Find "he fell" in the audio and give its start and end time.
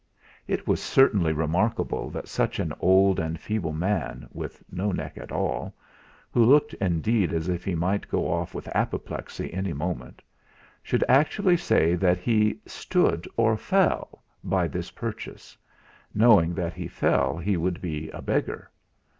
16.77-17.37